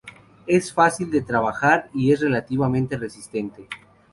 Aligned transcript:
Es 0.47 0.73
fácil 0.73 1.11
de 1.11 1.21
trabajar 1.21 1.91
y 1.93 2.11
es 2.11 2.21
relativamente 2.21 2.97
resistente. 2.97 3.67